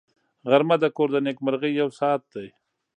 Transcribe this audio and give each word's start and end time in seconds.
غرمه 0.49 0.75
د 0.81 0.85
کور 0.95 1.09
د 1.13 1.17
نېکمرغۍ 1.25 1.71
یو 1.81 1.89
ساعت 1.99 2.21
دی 2.33 2.47